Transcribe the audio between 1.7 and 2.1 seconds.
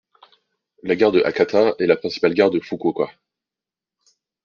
est la